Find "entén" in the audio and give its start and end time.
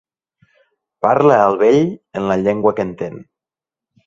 2.89-3.23